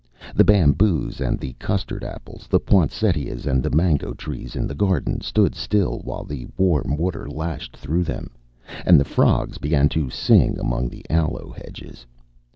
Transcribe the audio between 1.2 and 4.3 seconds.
and the custard apples, the poinsettias and the mango